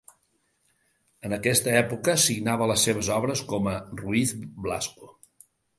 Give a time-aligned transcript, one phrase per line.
[1.29, 4.35] En aquesta època, signava les seves obres com a Ruiz
[4.67, 5.17] Blasco.